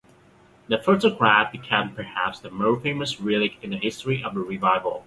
The 0.67 0.79
photograph 0.79 1.51
became 1.51 1.91
perhaps 1.93 2.39
the 2.39 2.49
most 2.49 2.81
famous 2.81 3.19
relic 3.21 3.63
in 3.63 3.69
the 3.69 3.77
history 3.77 4.23
of 4.23 4.33
the 4.33 4.39
revival. 4.39 4.99